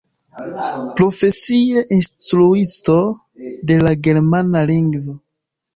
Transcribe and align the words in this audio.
Profesie 0.99 1.83
instruisto 1.97 2.97
de 3.71 3.81
la 3.87 3.97
germana 4.09 4.69
lingvo. 4.75 5.21